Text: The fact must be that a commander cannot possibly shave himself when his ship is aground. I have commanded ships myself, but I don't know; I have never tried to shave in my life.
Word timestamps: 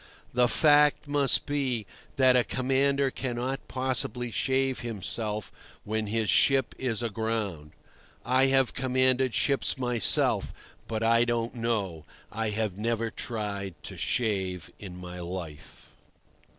The 0.33 0.47
fact 0.47 1.07
must 1.07 1.45
be 1.45 1.85
that 2.15 2.35
a 2.35 2.43
commander 2.43 3.11
cannot 3.11 3.67
possibly 3.67 4.31
shave 4.31 4.79
himself 4.79 5.51
when 5.83 6.07
his 6.07 6.27
ship 6.27 6.73
is 6.79 7.03
aground. 7.03 7.73
I 8.25 8.47
have 8.47 8.73
commanded 8.73 9.35
ships 9.35 9.77
myself, 9.77 10.55
but 10.87 11.03
I 11.03 11.23
don't 11.23 11.53
know; 11.53 12.05
I 12.31 12.49
have 12.49 12.79
never 12.79 13.11
tried 13.11 13.75
to 13.83 13.95
shave 13.95 14.71
in 14.79 14.97
my 14.99 15.19
life. 15.19 15.91